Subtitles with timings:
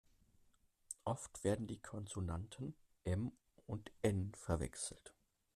[1.05, 3.31] Oft werden die Konsonanten M
[3.67, 5.13] und N verwechselt.